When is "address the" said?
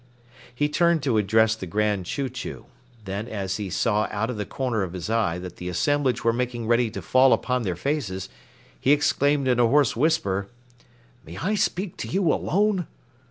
1.19-1.67